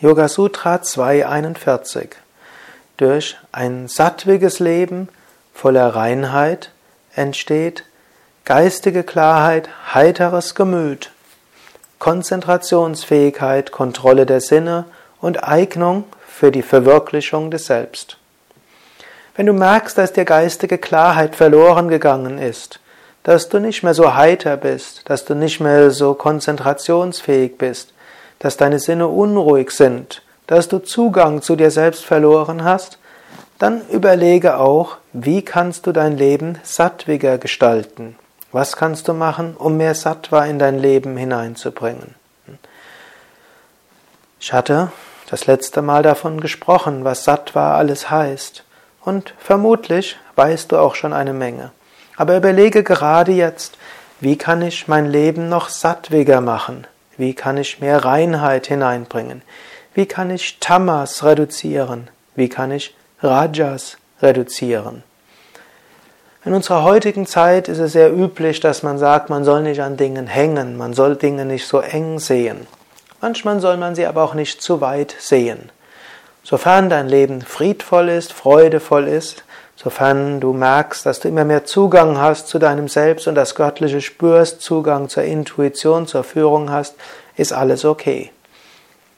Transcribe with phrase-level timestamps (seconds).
[0.00, 2.10] Yoga Sutra 241.
[2.98, 5.08] Durch ein sattwiges Leben
[5.52, 6.70] voller Reinheit
[7.16, 7.82] entsteht
[8.44, 11.10] geistige Klarheit, heiteres Gemüt,
[11.98, 14.84] Konzentrationsfähigkeit, Kontrolle der Sinne
[15.20, 18.18] und Eignung für die Verwirklichung des Selbst.
[19.34, 22.78] Wenn du merkst, dass dir geistige Klarheit verloren gegangen ist,
[23.24, 27.94] dass du nicht mehr so heiter bist, dass du nicht mehr so konzentrationsfähig bist,
[28.38, 32.98] dass deine Sinne unruhig sind, dass du Zugang zu dir selbst verloren hast,
[33.58, 38.16] dann überlege auch, wie kannst du dein Leben sattwiger gestalten?
[38.52, 42.14] Was kannst du machen, um mehr Sattva in dein Leben hineinzubringen?
[44.40, 44.90] Ich hatte
[45.28, 48.64] das letzte Mal davon gesprochen, was Sattva alles heißt.
[49.02, 51.72] Und vermutlich weißt du auch schon eine Menge.
[52.16, 53.76] Aber überlege gerade jetzt,
[54.20, 56.86] wie kann ich mein Leben noch sattwiger machen?
[57.18, 59.42] Wie kann ich mehr Reinheit hineinbringen?
[59.92, 62.08] Wie kann ich Tamas reduzieren?
[62.36, 65.02] Wie kann ich Rajas reduzieren?
[66.44, 69.96] In unserer heutigen Zeit ist es sehr üblich, dass man sagt, man soll nicht an
[69.96, 72.68] Dingen hängen, man soll Dinge nicht so eng sehen.
[73.20, 75.70] Manchmal soll man sie aber auch nicht zu weit sehen.
[76.44, 79.42] Sofern dein Leben friedvoll ist, freudevoll ist,
[79.80, 84.00] Sofern du merkst, dass du immer mehr Zugang hast zu deinem Selbst und das Göttliche
[84.00, 86.96] spürst, Zugang zur Intuition, zur Führung hast,
[87.36, 88.32] ist alles okay.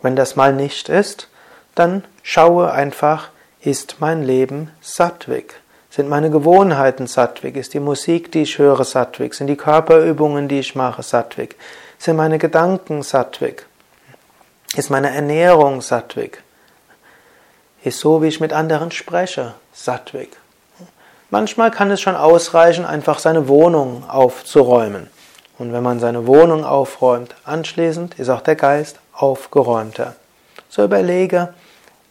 [0.00, 1.28] Wenn das mal nicht ist,
[1.74, 3.30] dann schaue einfach,
[3.62, 5.54] ist mein Leben sattwig?
[5.90, 7.56] Sind meine Gewohnheiten sattwig?
[7.56, 9.34] Ist die Musik, die ich höre, sattwig?
[9.34, 11.56] Sind die Körperübungen, die ich mache, sattwig?
[11.98, 13.66] Sind meine Gedanken sattwig?
[14.76, 16.44] Ist meine Ernährung sattwig?
[17.82, 20.30] Ist so, wie ich mit anderen spreche, sattwig?
[21.34, 25.08] Manchmal kann es schon ausreichen, einfach seine Wohnung aufzuräumen.
[25.58, 30.14] Und wenn man seine Wohnung aufräumt, anschließend ist auch der Geist aufgeräumter.
[30.68, 31.52] So überlege,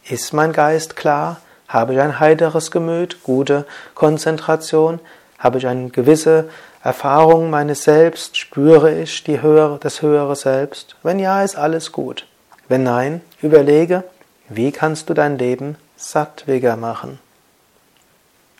[0.06, 1.38] ist mein Geist klar?
[1.68, 3.64] Habe ich ein heiteres Gemüt, gute
[3.94, 5.00] Konzentration?
[5.38, 6.50] Habe ich eine gewisse
[6.82, 8.36] Erfahrung meines Selbst?
[8.36, 10.96] Spüre ich die höhere, das höhere Selbst?
[11.02, 12.26] Wenn ja, ist alles gut.
[12.68, 14.04] Wenn nein, überlege,
[14.50, 17.20] wie kannst du dein Leben sattwiger machen?